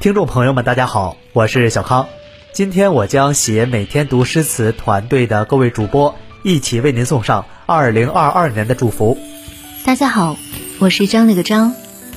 [0.00, 2.08] 听众朋友们，大家好，我是小康。
[2.52, 9.18] 今天我将携每天读诗词团队的各位主播一起为您送上二零二二年的祝福。
[9.84, 10.38] 大家好，
[10.78, 11.74] 我是张那个张，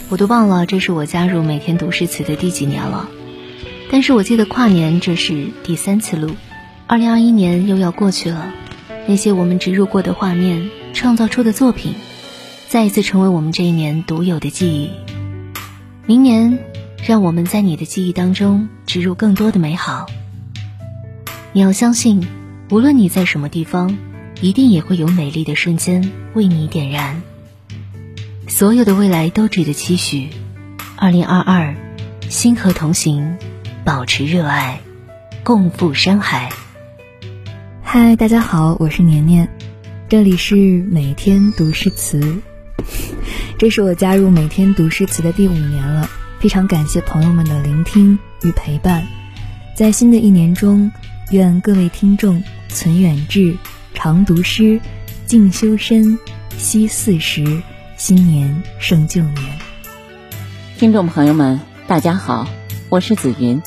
[0.07, 3.10] 我都忘了这是我加入每天读诗词的第几年了，
[3.92, 6.38] 但是我记得跨年这是第三次录，
[6.88, 8.54] 二零二一年又要过去了，
[9.08, 11.96] 那些我们植入过的画面，创造出的作品，
[12.70, 14.90] 再一次成为我们这一年独有的记忆。
[16.05, 16.73] 明年。
[17.05, 20.05] 让我们在你的记忆当中植入更多的美好。
[21.52, 22.26] 你要相信，
[22.70, 23.98] 无论你在什么地方，
[24.39, 27.21] 一定也会有美丽的瞬间为你点燃。
[28.48, 30.29] 所有的未来都值得期许。
[30.95, 31.76] 二零二二，
[32.29, 33.35] 星河同行，
[33.84, 34.79] 保持热爱，
[35.43, 36.54] 共赴山海。
[37.84, 39.49] 嗨，大家好，我是年年，
[40.07, 42.38] 这里是每天读诗词，
[43.59, 46.09] 这是我加入每天读诗词的第五年了。
[46.44, 49.08] 非常感谢朋友们的聆听与陪伴，
[49.74, 50.91] 在新的一年中，
[51.32, 53.55] 愿各位听众存远志，
[53.94, 54.77] 常读诗，
[55.26, 56.20] 静修身，
[56.58, 57.62] 惜四时，
[57.96, 59.58] 新年胜旧年。
[60.77, 62.46] 听众朋友们，大家好，
[62.90, 63.62] 我是紫云。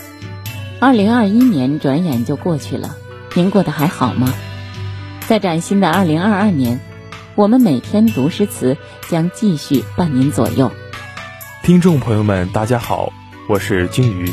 [0.78, 2.94] 二零二一年转眼就过去了，
[3.32, 4.34] 您过得还好吗？
[5.26, 6.78] 在崭新的二零二二年，
[7.36, 8.76] 我们每天读诗词
[9.08, 10.70] 将继续伴您左右。
[11.66, 13.12] 听众朋友们，大家好，
[13.48, 14.30] 我是金鱼。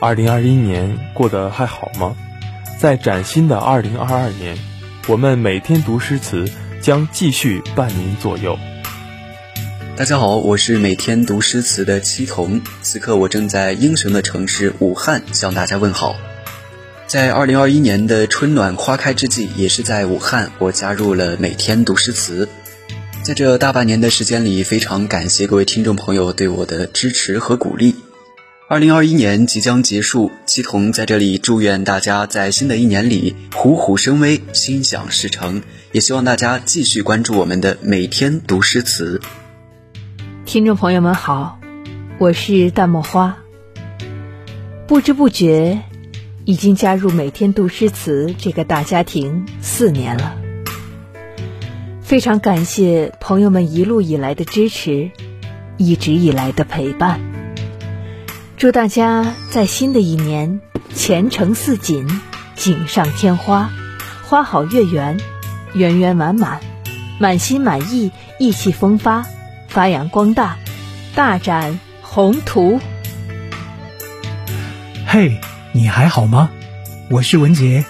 [0.00, 2.16] 二零二一年过得还好吗？
[2.80, 4.56] 在崭新的二零二二年，
[5.06, 8.58] 我们每天读诗词将继续伴您左右。
[9.96, 16.16] 大家好，我是每天读诗词的七童，此刻我正在英雄的城市武汉向大家问好。
[17.06, 22.48] 在二零二一年的春暖花开之际，也是在武汉，我加入了每天读诗词。
[23.24, 27.94] 在这大半年的时间里，非常感谢各位听众朋友对我的支持和鼓励。
[28.68, 35.62] 二零二一年即将结束，七童在这里祝愿大家在新的一年里虎虎生威，心想事成。
[35.92, 39.22] 也希望大家继续关注我们的每天读诗词。
[40.44, 41.58] 听众朋友们好，
[42.18, 43.38] 我是淡墨花。
[44.86, 45.80] 不知不觉，
[46.44, 50.43] 已经加入每天读诗词这个大家庭四年了。
[52.04, 55.10] 非常感谢朋友们一路以来的支持，
[55.78, 57.18] 一直以来的陪伴。
[58.58, 60.60] 祝大家在新的一年
[60.94, 62.06] 前程似锦，
[62.56, 63.70] 锦上添花，
[64.22, 65.18] 花好月圆，
[65.72, 66.60] 圆圆满满，
[67.18, 69.24] 满心满意，意气风发，
[69.68, 70.58] 发扬光大，
[71.14, 72.80] 大展宏图。
[75.06, 75.40] 嘿，
[75.72, 76.50] 你还好吗？
[77.08, 77.86] 我是文杰，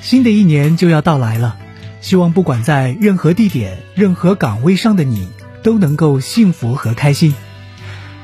[0.00, 1.58] 新的一年就要到来了。
[2.04, 5.26] 希望不管在任何地点、任何岗位上的你，
[5.62, 7.34] 都能够幸福和开心。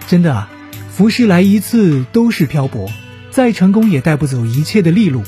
[0.07, 0.51] 真的啊，
[0.91, 2.93] 浮世来一次都是漂泊，
[3.31, 5.23] 再成功也带不走一切的利禄。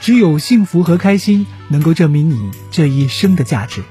[0.00, 3.82] 只有幸福和开心，能够证明你这一生的价值。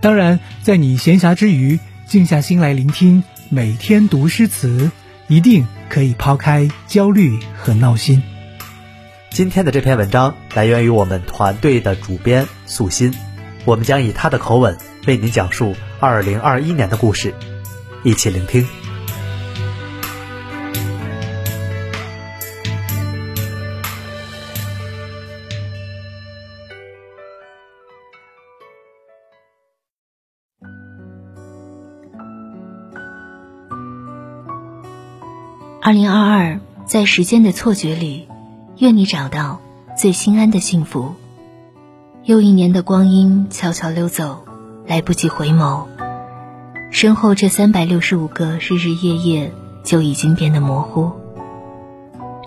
[0.00, 4.92] 当然，在你闲暇之余，静下心来聆听，每天读诗词，
[5.26, 8.22] 一定可以抛开焦虑和闹心。
[9.34, 13.12] 今天的这篇文章来源于我们团队的主编素心，
[13.64, 14.78] 我们将以他的口吻
[15.08, 17.34] 为您讲述二零二一年的故事，
[18.04, 18.64] 一起聆听。
[35.82, 38.28] 二零二二，在时间的错觉里。
[38.78, 39.60] 愿你找到
[39.96, 41.14] 最心安的幸福。
[42.24, 44.44] 又一年的光阴悄悄溜走，
[44.86, 45.86] 来不及回眸，
[46.90, 49.52] 身后这三百六十五个日日夜夜
[49.84, 51.12] 就已经变得模糊。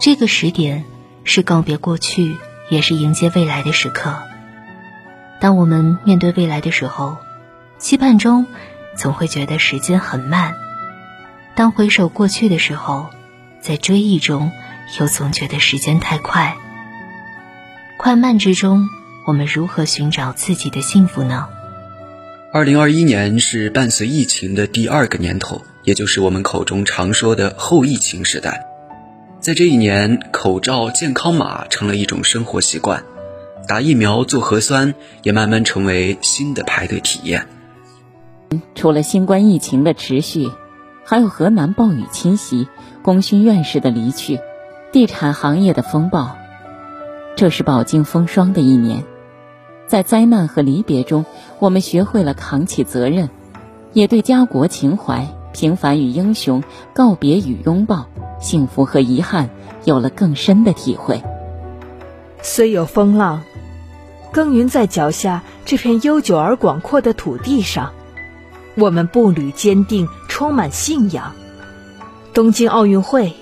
[0.01, 0.83] 这个时点
[1.23, 2.35] 是告别过去，
[2.69, 4.13] 也是迎接未来的时刻。
[5.39, 7.15] 当我们面对未来的时候，
[7.77, 8.47] 期盼中
[8.97, 10.51] 总会觉得时间很慢；
[11.55, 13.05] 当回首过去的时候，
[13.61, 14.51] 在追忆中。
[14.99, 16.55] 又总觉得时间太快，
[17.97, 18.87] 快慢之中，
[19.25, 21.47] 我们如何寻找自己的幸福呢？
[22.53, 28.65] 二零二一年是伴随疫情的第二个年头，也就是我们口中常说的后疫情时代。
[29.41, 33.03] 在这一年，口罩、健康码成了一种生活习惯，
[33.67, 37.45] 打疫苗、做核酸也慢慢成为新的排队体验。
[38.73, 40.49] 除了新冠疫情的持续，
[41.03, 42.67] 还有河南暴雨侵袭、
[43.03, 44.39] 功勋院士的离去。
[44.97, 46.35] 地产行业的风暴，
[47.35, 49.03] 这是饱经风霜的一年，
[49.85, 51.23] 在灾难和离别中，
[51.59, 53.29] 我们学会了扛起责任，
[53.93, 56.63] 也对家国情怀、平凡与英雄、
[56.95, 58.07] 告别与拥抱
[58.39, 59.51] 幸福和遗憾
[59.83, 61.21] 有了更深的体会。
[62.41, 63.43] 虽有风浪，
[64.31, 67.91] 耕耘在脚下这片悠久而广阔的土地上，
[68.73, 71.33] 我们步履坚定，充满信仰。
[72.33, 73.33] 东京奥运会，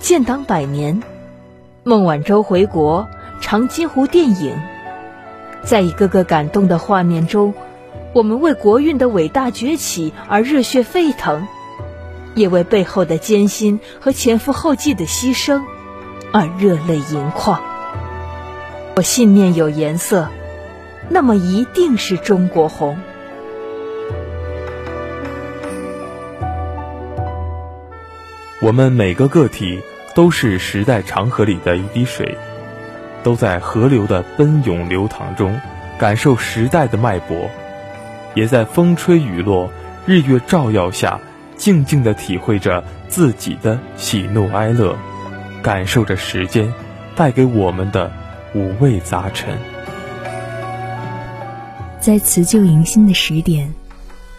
[0.00, 1.02] 建党百年，
[1.84, 3.06] 孟晚舟回国，
[3.42, 4.56] 长津湖电影，
[5.62, 7.52] 在一个个感动的画面中，
[8.14, 11.46] 我们为国运的伟大崛起而热血沸腾，
[12.34, 15.62] 也为背后的艰辛和前赴后继的牺牲
[16.32, 17.60] 而热泪盈眶。
[18.96, 20.28] 我信念有颜色，
[21.10, 22.98] 那么一定是中国红。
[28.62, 29.80] 我们每个个体
[30.20, 32.36] 都是时代长河里的一滴水，
[33.22, 35.58] 都在河流的奔涌流淌中
[35.98, 37.50] 感受时代的脉搏，
[38.34, 39.72] 也在风吹雨落、
[40.04, 41.18] 日月照耀下
[41.56, 44.94] 静静地体会着自己的喜怒哀乐，
[45.62, 46.70] 感受着时间
[47.16, 48.12] 带给我们的
[48.54, 49.56] 五味杂陈。
[51.98, 53.72] 在辞旧迎新的十点，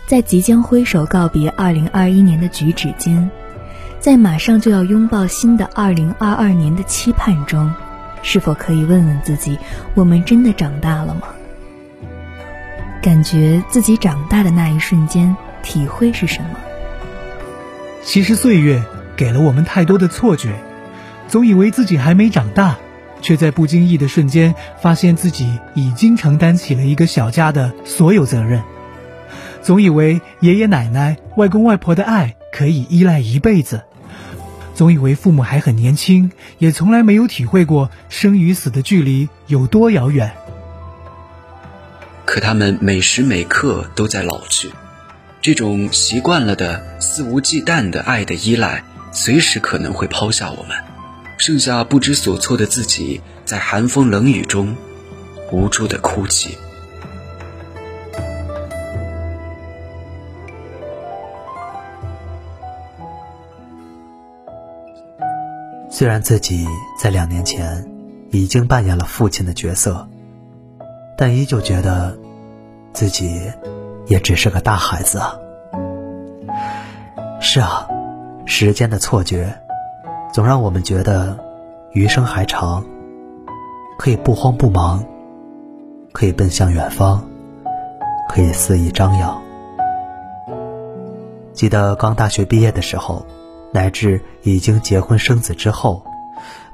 [0.06, 3.32] 在即将挥手告别二零二一年的举止间。
[4.02, 7.72] 在马上就要拥抱新的二零二二年的期盼中，
[8.24, 9.60] 是否可以问问自己：
[9.94, 11.28] 我们真的长大了吗？
[13.00, 16.50] 感觉自己长大的那一瞬间，体会是什么？
[18.02, 18.84] 其实岁月
[19.16, 20.56] 给了我们太多的错觉，
[21.28, 22.78] 总以为自己还没长大，
[23.22, 28.64] 却在不经意的瞬间，发现自己已经承担起了一个小家的所有责任。
[29.62, 33.84] 总以为爷爷奶奶、外公外婆的爱可以依赖一辈子。
[34.82, 40.34] 总以为父母还很年轻，也从来没有体会过生与死的距离有多遥远。
[42.26, 44.72] 可他们每时每刻都在老去，
[45.40, 50.76] 这种习惯了的肆无忌惮的爱的依赖，随时可能会抛下我们，
[51.38, 54.76] 剩下不知所措的自己，在寒风冷雨中
[55.52, 56.58] 无助的哭泣。
[66.02, 66.68] 虽然自己
[66.98, 67.86] 在两年前
[68.32, 70.08] 已经扮演了父亲的角色，
[71.16, 72.18] 但依旧觉得
[72.92, 73.40] 自己
[74.08, 75.38] 也只是个大孩子啊。
[77.40, 77.88] 是啊，
[78.48, 79.56] 时间的错觉
[80.34, 81.38] 总让我们觉得
[81.92, 82.84] 余生还长，
[84.00, 85.06] 可以不慌不忙，
[86.14, 87.24] 可以奔向远方，
[88.28, 89.40] 可以肆意张扬。
[91.54, 93.24] 记得刚大学毕业的时候。
[93.74, 96.06] 乃至已经结婚生子之后，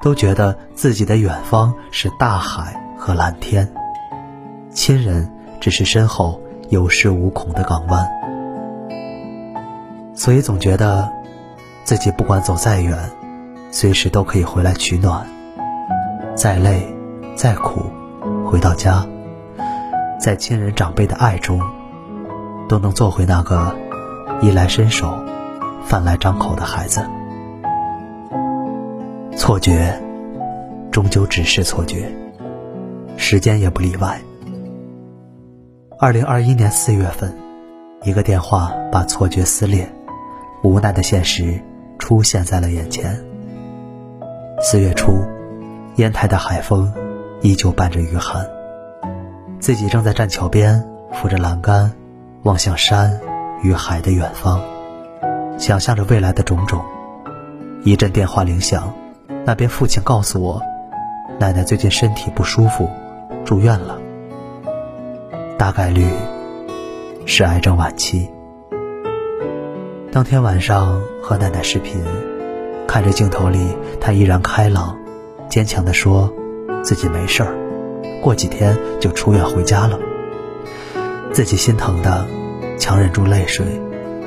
[0.02, 3.72] 都觉得自己的远方是大海和蓝天，
[4.70, 5.30] 亲人
[5.60, 8.08] 只是身后有恃无恐的港湾。
[10.14, 11.08] 所以总觉得，
[11.84, 12.98] 自己不管走再远，
[13.70, 15.26] 随时都可以回来取暖。
[16.34, 16.86] 再累，
[17.36, 17.82] 再苦，
[18.44, 19.06] 回到家，
[20.20, 21.60] 在亲人长辈的爱中，
[22.68, 23.76] 都能做回那个
[24.40, 25.16] 衣来伸手。
[25.88, 27.00] 饭来张口的孩子，
[29.34, 29.98] 错觉，
[30.90, 32.12] 终究只是错觉，
[33.16, 34.20] 时间也不例外。
[35.98, 37.34] 二零二一年四月份，
[38.02, 39.90] 一个电话把错觉撕裂，
[40.62, 41.58] 无奈的现实
[41.98, 43.18] 出现在了眼前。
[44.60, 45.24] 四月初，
[45.96, 46.92] 烟台的海风
[47.40, 48.46] 依旧伴着余寒，
[49.58, 51.90] 自己正在栈桥边扶着栏杆，
[52.42, 53.18] 望向山
[53.62, 54.60] 与海的远方。
[55.58, 56.84] 想象着未来的种种，
[57.82, 58.94] 一阵电话铃响，
[59.44, 60.62] 那边父亲告诉我，
[61.40, 62.88] 奶奶最近身体不舒服，
[63.44, 63.98] 住院了，
[65.58, 66.06] 大概率
[67.26, 68.30] 是癌症晚期。
[70.12, 72.00] 当天晚上和奶奶视频，
[72.86, 74.96] 看着镜头里她依然开朗、
[75.48, 76.32] 坚强地说
[76.84, 77.52] 自己没事儿，
[78.22, 79.98] 过几天就出院回家了。
[81.32, 82.28] 自己心疼的
[82.78, 83.66] 强忍住泪水，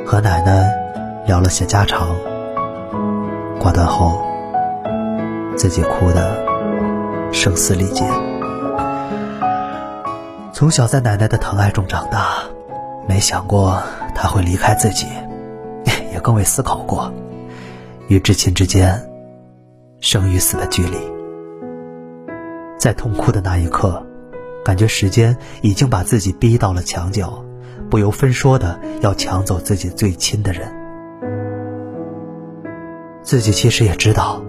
[0.06, 0.81] 和奶奶。
[1.32, 2.14] 聊了些家常，
[3.58, 4.22] 挂断后，
[5.56, 6.46] 自己哭得
[7.32, 8.04] 声嘶力竭。
[10.52, 12.40] 从小在奶奶的疼爱中长大，
[13.08, 13.82] 没想过
[14.14, 15.08] 她会离开自己，
[16.12, 17.10] 也更未思考过
[18.10, 19.10] 与至亲之间
[20.02, 20.98] 生与死的距离。
[22.78, 24.06] 在痛哭的那一刻，
[24.66, 27.42] 感觉时间已经把自己逼到了墙角，
[27.90, 30.81] 不由分说的要抢走自己最亲的人。
[33.32, 34.44] 自己其实也知道，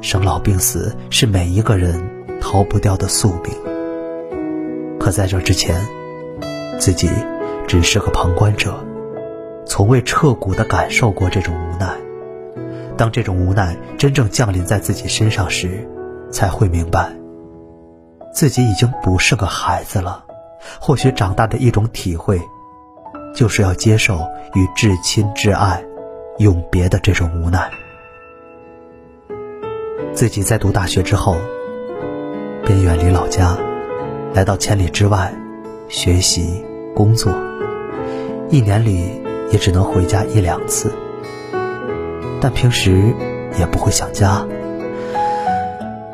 [0.00, 2.02] 生老病死是每一个人
[2.40, 4.98] 逃不掉的宿命。
[4.98, 5.78] 可在这之前，
[6.78, 7.10] 自己
[7.68, 8.82] 只是个旁观者，
[9.66, 11.94] 从未彻骨的感受过这种无奈。
[12.96, 15.86] 当这种无奈真正降临在自己身上时，
[16.32, 17.12] 才会明白，
[18.32, 20.24] 自己已经不是个孩子了。
[20.80, 22.40] 或许长大的一种体会，
[23.34, 25.84] 就是要接受与至亲至爱
[26.38, 27.70] 永别的这种无奈。
[30.12, 31.36] 自己在读大学之后，
[32.64, 33.56] 便远离老家，
[34.34, 35.32] 来到千里之外
[35.88, 36.64] 学习
[36.94, 37.32] 工作，
[38.48, 40.92] 一年里也只能回家一两次。
[42.40, 43.14] 但平时
[43.58, 44.46] 也不会想家，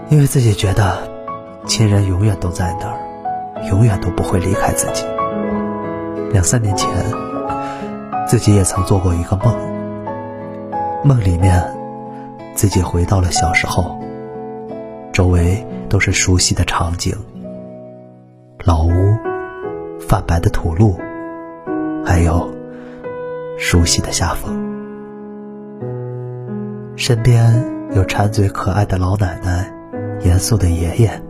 [0.08, 0.98] 因为自己觉得
[1.66, 5.04] 亲人永远都在那儿，永远都不会离开自己。
[6.32, 6.88] 两三年前，
[8.26, 9.54] 自己也曾做过一个梦，
[11.02, 11.64] 梦里面
[12.56, 14.00] 自己回到了小时候，
[15.12, 17.14] 周围都是熟悉的场景：
[18.64, 18.90] 老屋、
[20.00, 20.98] 泛白的土路，
[22.02, 22.50] 还有
[23.58, 24.56] 熟悉的夏风。
[26.96, 29.70] 身边有馋嘴可爱的老奶奶，
[30.24, 31.22] 严肃的爷爷，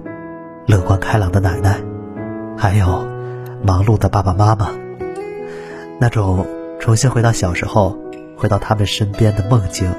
[0.69, 1.77] 乐观开朗的奶奶，
[2.57, 3.05] 还有
[3.65, 4.71] 忙碌的爸爸妈妈。
[5.99, 6.47] 那种
[6.79, 7.99] 重新回到小时候，
[8.37, 9.93] 回到他们身边的梦境，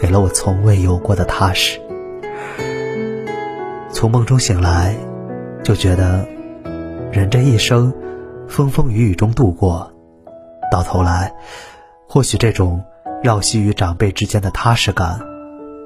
[0.00, 1.78] 给了我从未有过的踏实。
[3.90, 4.96] 从梦中醒来，
[5.62, 6.26] 就觉得
[7.12, 7.92] 人这一生，
[8.48, 9.92] 风风雨雨中度过，
[10.72, 11.34] 到头来，
[12.08, 12.82] 或许这种。
[13.22, 15.20] 绕膝与长辈之间的踏实感，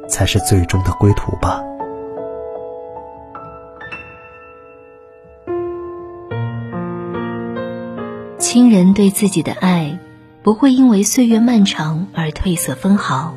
[0.09, 1.64] 才是最终的归途吧。
[8.38, 9.99] 亲人对自己的爱，
[10.44, 13.35] 不会因为岁月漫长而褪色分毫。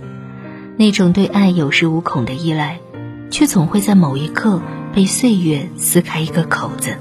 [0.79, 2.79] 那种对爱有恃无恐的依赖，
[3.31, 4.62] 却总会在某一刻
[4.93, 6.98] 被岁月撕开一个口子，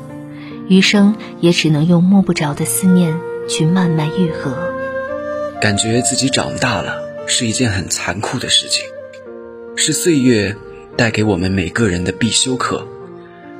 [0.67, 3.15] 余生也只能用摸不着的思念
[3.51, 4.57] 去慢慢愈合。
[5.61, 8.87] 感觉自己长大了是一件很残酷的事情，
[9.77, 10.57] 是岁月
[10.97, 12.89] 带给我们每个人的必修课。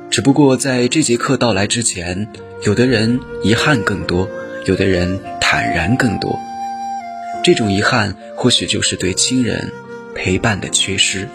[0.09, 2.27] 只不过在这节课到来之前，
[2.63, 4.27] 有的人遗憾更多，
[4.65, 6.39] 有的人坦然更多。
[7.43, 9.71] 这种遗憾或许就是对亲人
[10.17, 11.29] 陪伴的缺失。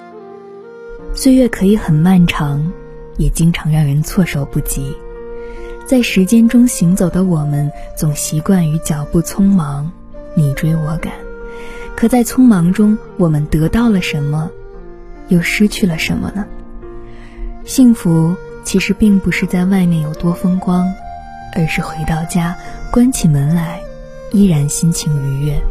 [1.15, 2.71] 岁月可以很漫长，
[3.17, 4.93] 也经常让人措手不及。
[5.87, 9.91] 在时间中行走的我们，总习惯于脚步匆忙。
[10.35, 11.13] 你追我赶，
[11.95, 14.51] 可在匆忙中，我们得到了什么，
[15.29, 16.45] 又失去了什么呢？
[17.65, 18.35] 幸福
[18.65, 20.93] 其实并不是在外面有多风光，
[21.55, 22.57] 而是回到家，
[22.91, 23.81] 关起门来，
[24.33, 25.63] 依然心情愉悦。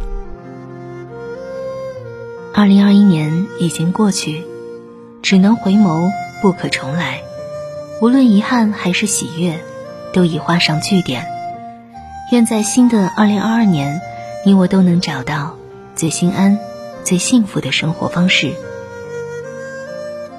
[2.54, 4.44] 二零二一年已经过去，
[5.22, 7.22] 只能回眸，不可重来。
[8.00, 9.58] 无论遗憾还是喜悦，
[10.12, 11.26] 都已画上句点。
[12.30, 14.00] 愿在新的二零二二年。
[14.44, 15.54] 你我都能找到
[15.94, 16.58] 最心安、
[17.04, 18.52] 最幸福的生活方式。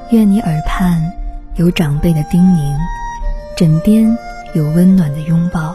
[0.10, 1.13] 愿你耳畔
[1.55, 2.75] 有长辈的叮咛，
[3.55, 4.17] 枕边
[4.53, 5.74] 有温暖的拥抱，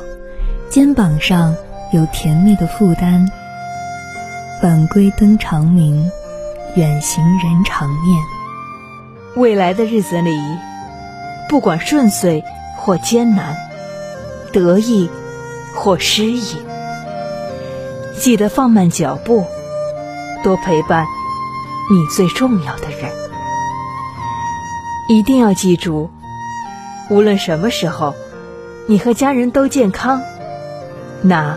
[0.69, 1.57] 肩膀上
[1.91, 3.27] 有甜蜜的负担。
[4.63, 6.11] 晚归灯长明，
[6.77, 8.23] 远行人长念。
[9.37, 10.37] 未来的日子里，
[11.49, 12.43] 不管顺遂
[12.77, 13.57] 或艰难，
[14.53, 15.09] 得意
[15.75, 16.57] 或失意。
[18.19, 19.45] 记得放慢脚步，
[20.43, 21.07] 多陪伴
[21.91, 23.11] 你最重要的人。
[25.09, 26.11] 一定要记住，
[27.09, 28.15] 无论什么时候，
[28.87, 30.21] 你和家人都健康，
[31.23, 31.57] 那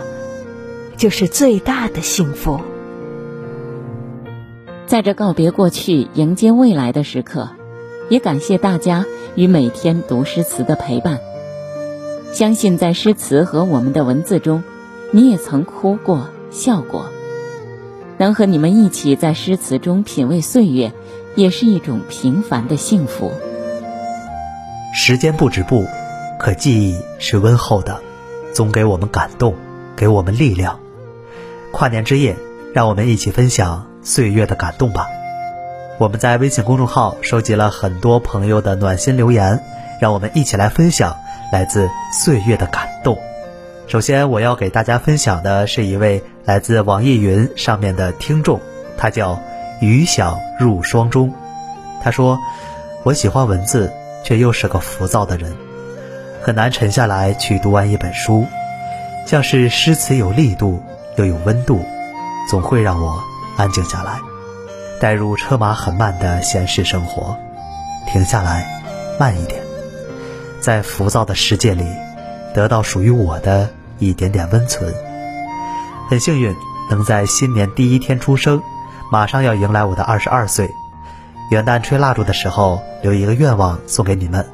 [0.96, 2.60] 就是最大的幸福。
[4.92, 7.48] 在这告别过去、迎接未来的时刻，
[8.10, 9.06] 也感谢大家
[9.36, 11.18] 与每天读诗词的陪伴。
[12.34, 14.62] 相信在诗词和我们的文字中，
[15.10, 16.28] 你也曾哭过。
[16.50, 17.06] 笑过，
[18.18, 20.92] 能和你们一起在诗词中品味岁月，
[21.36, 23.32] 也是一种平凡的幸福。
[24.94, 25.86] 时间不止步，
[26.38, 28.02] 可记忆是温厚的，
[28.52, 29.54] 总给我们感动，
[29.96, 30.78] 给我们力量。
[31.72, 32.36] 跨年之夜，
[32.74, 35.08] 让我们一起分享岁月的感动吧。
[35.98, 39.60] 我们在微信公众号收集了很多朋友的暖心留言，
[40.00, 41.16] 让我们一起来分享
[41.52, 43.18] 来自岁月的感动。
[43.86, 48.60] 首先，我要给大家分享的是一位来自网易云上面的听众，
[48.96, 49.40] 他叫
[49.80, 51.32] 雨响入霜中。
[52.02, 52.38] 他说
[53.04, 53.92] ：“我喜欢文字，
[54.24, 55.52] 却又是个浮躁的人，
[56.42, 58.46] 很难沉下来去读完一本书。
[59.26, 60.82] 像是诗词有力度
[61.16, 61.84] 又有温度，
[62.48, 63.22] 总会让我
[63.62, 64.20] 安静下来，
[65.00, 67.38] 带入车马很慢的闲适生活，
[68.08, 68.82] 停下来，
[69.20, 69.62] 慢一点，
[70.60, 71.86] 在浮躁的世界里，
[72.52, 74.92] 得到属于我的。”一点点温存，
[76.08, 76.52] 很幸运
[76.90, 78.60] 能在新年第一天出生，
[79.12, 80.68] 马上要迎来我的二十二岁，
[81.52, 84.44] 元旦吹蜡烛的时候留一个愿望送给你们，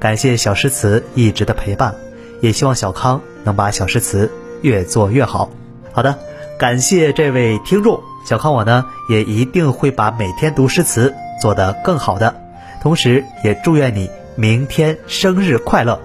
[0.00, 1.94] 感谢小诗词一直的陪伴，
[2.40, 4.32] 也希望小康能把小诗词
[4.62, 5.50] 越做越好。
[5.92, 6.18] 好的，
[6.58, 12.40] 感谢这位听众小康，我呢也一定会把每天读诗词做得更好的，
[12.82, 16.00] 同时也祝愿你明天生日快乐。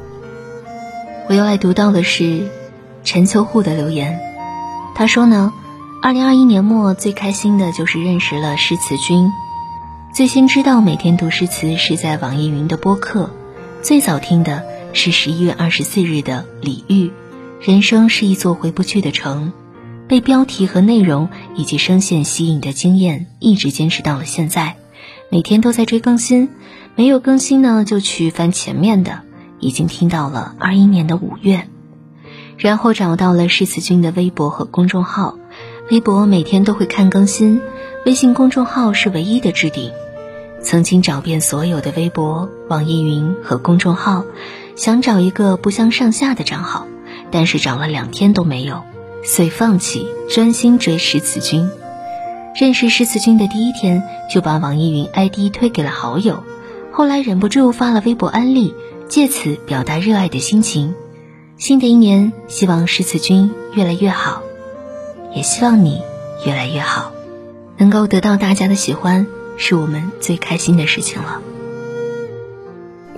[1.27, 2.47] 我又来读到的是
[3.03, 4.19] 陈秋户的留言，
[4.95, 5.51] 他说呢。
[6.03, 9.31] 二零二一年末最开心的就是认识了诗词君，
[10.11, 13.29] 最先知道每天读诗词是在网易云的播客，
[13.83, 14.63] 最早听的
[14.93, 17.11] 是十一月二十四日的李煜，
[17.61, 19.53] 人生是一座回不去的城，
[20.11, 24.75] 被标题和内容以及声线吸引的经验一直坚持到了现在，
[25.29, 26.49] 每天都在追更新，
[26.97, 29.21] 没有更新呢就去翻前面的，
[29.61, 31.65] 已经听到了二一年的五月，
[32.57, 35.37] 然后找到了诗词君的微博和公众号。
[35.89, 37.61] 微博每天都会看更新，
[38.05, 39.93] 微信公众号是唯一的置顶。
[40.61, 44.25] 曾经找遍所有的微博、网易云和公众号，
[44.75, 46.85] 想找一个不相上下的账号，
[47.31, 48.83] 但是找了两天都没有，
[49.23, 51.69] 遂放弃，专心追诗词君。
[52.59, 56.43] 认识诗词君的第一天，就把网易云 ID 推给了好友，
[56.91, 58.73] 后来忍不住发了微博安利，
[59.07, 60.95] 借此表达热爱的心情。
[61.57, 64.41] 新的一年，希望诗词君越来越好。
[65.33, 66.01] 也希望你
[66.45, 67.11] 越来越好，
[67.77, 71.41] 能够得到大家的喜欢，是我们最开心的事情了。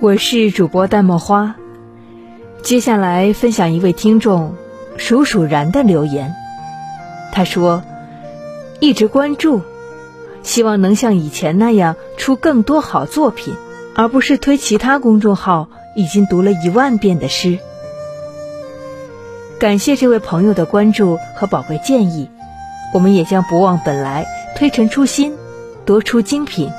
[0.00, 1.56] 我是主播淡墨花，
[2.62, 4.54] 接下来分享一位听众
[4.96, 6.34] 鼠鼠然的留言。
[7.32, 7.82] 他说
[8.80, 9.62] ：“一直关注，
[10.42, 13.54] 希望能像以前那样出更多好作品，
[13.94, 17.58] 而不是推其他公众号已经读了一万遍的诗。”
[19.58, 22.28] 感谢这位朋友的关注和宝贵建议，
[22.92, 25.34] 我们也将不忘本来，推陈出新，
[25.84, 26.70] 多出精品。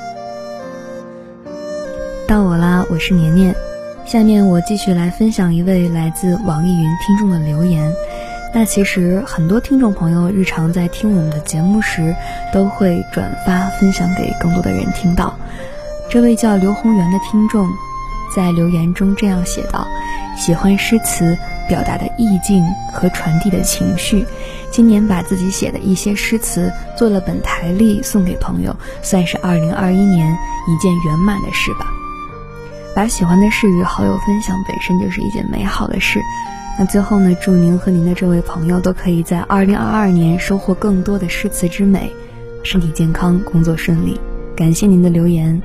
[2.27, 3.55] 到我啦，我是年年。
[4.05, 7.91] 下面我继续来分享一位来自网易云听众的留言。
[8.53, 12.15] 那其实很多听众朋友日常在听我们的节目时，
[12.53, 15.35] 都会转发分享给更多的人听到。
[16.09, 17.67] 这位叫刘宏源的听众，
[18.35, 19.87] 在留言中这样写道
[20.37, 21.37] ：“喜欢诗词。”
[21.67, 22.63] 表达的意境
[22.93, 24.23] 和传递的情绪，
[24.69, 30.31] 今年把自己写的一些诗词做了本台历送给朋友，算是二零二一年
[30.67, 31.87] 一件圆满的事吧。
[32.95, 36.21] 把喜欢的事与好友分享，本身就是一件美好的事。
[36.79, 42.09] 那最后呢，祝您和您的这位朋友都可以在二零二二年收获更多的诗词之美，
[42.63, 44.17] 身体健康，工作顺利。
[44.55, 45.61] 感谢您的留言。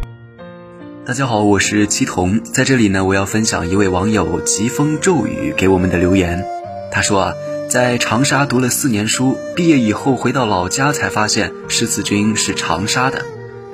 [1.07, 6.45] 大家好，我是七童，在这里呢，我要分享一位网友疾风骤雨给我们的留言。
[6.91, 7.35] 他说啊，
[7.69, 13.25] 在长沙读了四年书，毕业以后回到老家才发现诗词君是长沙的。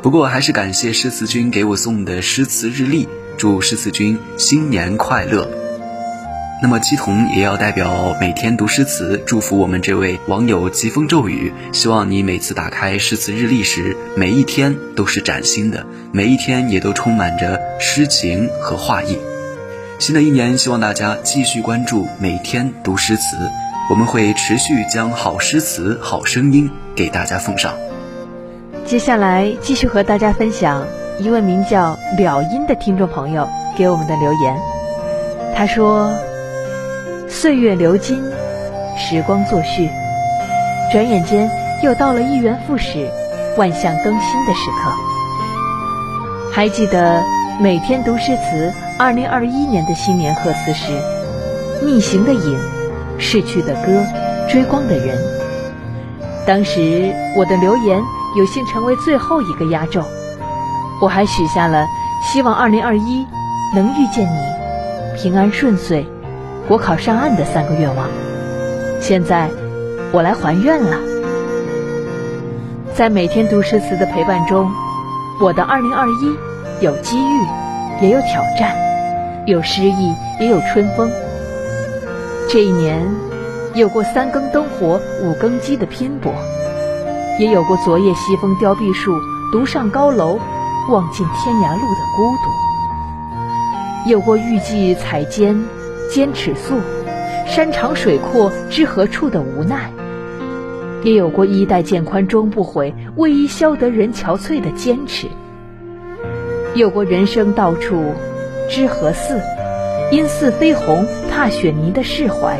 [0.02, 5.48] 不过还是感谢诗词君给我送的诗词日历，祝诗词君新年快乐。
[6.62, 11.52] 那么七童也要代表每天读诗词，祝福我们这位网友疾风骤雨。
[11.72, 19.18] 希望你每次打开诗词日历时，每一天都是崭新的，每一天也都充满着诗情和画意。
[19.98, 23.36] 新的一年，希望大家继续关注每天读诗词，
[23.90, 27.74] 我们会持续将好诗词、好声音给大家奉上。
[28.86, 30.86] 接下来继续和大家分享
[31.18, 34.56] 一位名叫了音的听众朋友给我们的留言，
[35.54, 36.10] 他说。
[37.28, 38.22] 岁月流金，
[38.96, 39.90] 时光作序，
[40.92, 41.50] 转眼间
[41.82, 43.10] 又到了一元复始、
[43.58, 44.92] 万象更新的时刻。
[46.52, 47.20] 还记得
[47.60, 50.92] 每天读诗词，二零二一年的新年贺词时，
[51.82, 52.58] 逆行的影，
[53.18, 54.06] 逝去的歌，
[54.48, 55.18] 追光的人。
[56.46, 58.00] 当时我的留言
[58.38, 60.00] 有幸成为最后一个压轴，
[61.00, 61.86] 我还许下了
[62.22, 63.26] 希望二零二一
[63.74, 66.06] 能遇见你，平安顺遂。
[66.66, 68.08] 国考上岸的三个愿望，
[69.00, 69.48] 现在
[70.10, 70.96] 我来还愿了。
[72.92, 74.68] 在每天读诗词的陪伴中，
[75.40, 77.40] 我的二零二一有机遇，
[78.02, 78.74] 也有挑战，
[79.46, 81.08] 有诗意，也有春风。
[82.48, 83.06] 这一年，
[83.74, 86.32] 有过三更灯火五更鸡的拼搏，
[87.38, 89.20] 也有过昨夜西风凋碧树，
[89.52, 90.40] 独上高楼，
[90.88, 95.56] 望尽天涯路的孤独，有过欲寄彩笺。
[96.08, 96.76] 坚尺素，
[97.48, 99.90] 山长水阔知何处的无奈；
[101.02, 105.26] 也有过衣带渐宽终不悔，为伊消得人憔悴的坚持；
[106.76, 108.12] 有过人生到处
[108.70, 109.40] 知何似，
[110.12, 112.58] 因似飞鸿踏雪泥的释怀；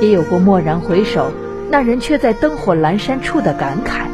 [0.00, 1.30] 也有过蓦然回首，
[1.70, 4.06] 那人却在灯火阑珊处的感慨；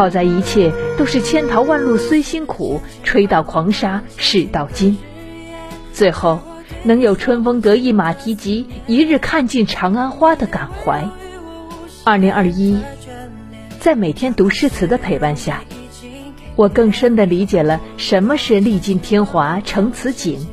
[0.00, 4.96] 好在一切都是千淘万漉虽辛苦，吹到狂沙始到金。
[5.92, 6.40] 最后，
[6.84, 11.06] 能有春风得意马蹄疾，一日看尽长安花的感怀。
[12.02, 12.78] 二零二一，
[13.78, 15.64] 在每天读诗词的陪伴下，
[16.56, 20.46] 我更深地理解了什么是历尽天华成此景，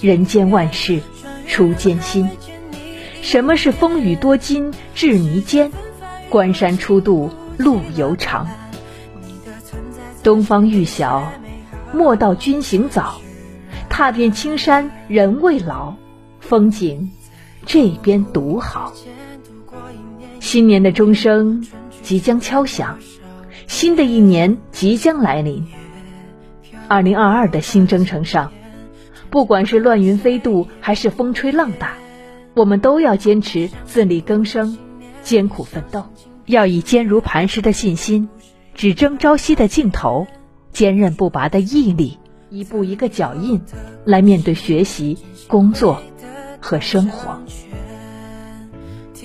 [0.00, 1.00] 人间万事
[1.48, 2.28] 出艰辛；
[3.20, 5.72] 什么是风雨多金至泥间，
[6.30, 8.46] 关山初度路犹长。
[10.22, 11.32] 东方欲晓，
[11.92, 13.20] 莫道君行早。
[13.88, 15.94] 踏遍青山人未老，
[16.40, 17.10] 风景
[17.66, 18.92] 这边独好。
[20.40, 21.66] 新年的钟声
[22.02, 22.98] 即将敲响，
[23.66, 25.66] 新的一年即将来临。
[26.88, 28.52] 二零二二的新征程上，
[29.28, 31.94] 不管是乱云飞渡还是风吹浪打，
[32.54, 34.78] 我们都要坚持自力更生，
[35.22, 36.06] 艰苦奋斗，
[36.46, 38.28] 要以坚如磐石的信心，
[38.74, 40.26] 只争朝夕的劲头，
[40.72, 42.18] 坚韧不拔的毅力。
[42.50, 43.62] 一步一个脚印，
[44.04, 46.02] 来面对学习、工作
[46.60, 47.40] 和生活。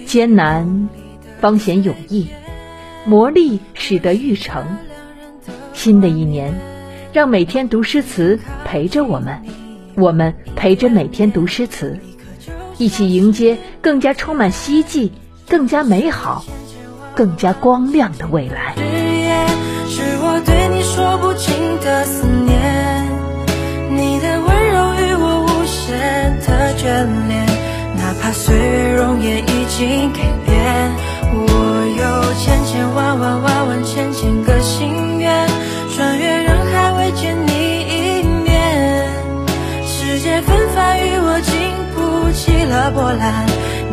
[0.05, 0.87] 艰难
[1.41, 2.27] 方显勇毅，
[3.05, 4.65] 磨砺使得玉成。
[5.73, 6.53] 新的一年，
[7.11, 9.43] 让每天读诗词陪着我们，
[9.95, 11.99] 我们陪着每天读诗词，
[12.77, 15.11] 一起迎接更加充满希冀、
[15.49, 16.45] 更加美好、
[17.15, 19.06] 更加光亮的未来。
[19.89, 23.07] 是我对你说不尽的思念。
[23.89, 26.83] 你的温柔与我无限的眷
[27.27, 27.45] 恋，
[27.95, 30.91] 哪怕岁月容颜已经改变，
[31.33, 31.39] 我
[31.97, 35.47] 有千千万万万万千千个心愿，
[35.95, 39.07] 穿越人海未见你一面。
[39.85, 41.55] 世界纷繁与我经
[41.95, 43.45] 不起了波澜，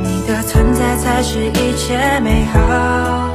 [0.02, 3.30] 你的存在才是一切美好。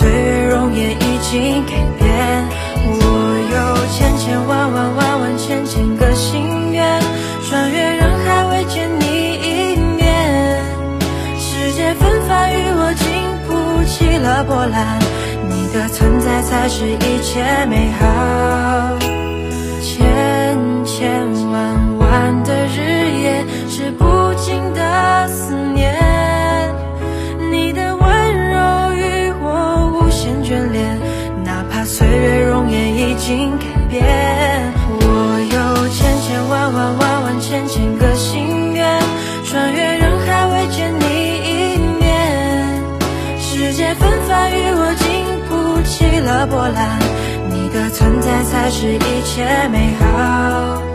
[0.00, 2.48] 岁月容颜已经改变，
[2.86, 6.98] 我有千千万万万万千千个心愿，
[7.46, 10.64] 穿越人海未见你一面。
[11.38, 13.06] 世界纷繁与我经
[13.46, 14.98] 不起了波澜，
[15.50, 19.19] 你的存在才是一切美好。
[33.30, 34.02] 心改变，
[34.88, 39.00] 我有千千万万万万千千个心愿，
[39.44, 41.04] 穿越人海未见你
[41.46, 42.82] 一面。
[43.38, 45.06] 世界纷繁与我经
[45.48, 46.98] 不起了波澜，
[47.48, 50.89] 你的存在才是一切美好。